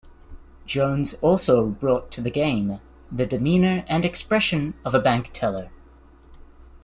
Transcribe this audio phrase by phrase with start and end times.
[0.65, 2.79] Jones also brought to the game
[3.11, 5.69] the demeanor and expression of a bank teller.